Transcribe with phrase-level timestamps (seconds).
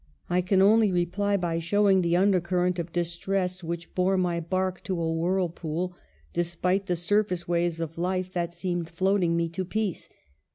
[0.31, 4.99] I can only reply by showing the undercurrent of distress which bore my bark to
[4.99, 5.95] a whirlpool,
[6.33, 10.09] de spite the surface waves of life that seemed float ing me to peace.